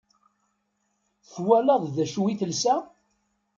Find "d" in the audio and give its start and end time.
1.95-1.97